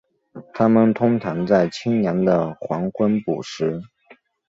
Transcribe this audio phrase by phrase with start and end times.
[0.55, 3.83] 它们通常在清凉的黄昏捕食。